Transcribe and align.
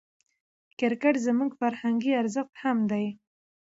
کرکټ 0.79 1.15
زموږ 1.27 1.51
فرهنګي 1.59 2.11
ارزښت 2.21 2.53
هم 2.63 2.77
دئ. 2.91 3.07